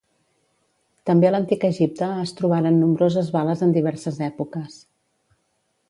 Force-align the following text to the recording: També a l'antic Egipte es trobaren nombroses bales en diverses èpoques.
També 1.09 1.29
a 1.29 1.31
l'antic 1.35 1.67
Egipte 1.69 2.07
es 2.23 2.35
trobaren 2.41 2.81
nombroses 2.87 3.31
bales 3.39 3.65
en 3.67 3.79
diverses 3.79 4.21
èpoques. 4.31 4.85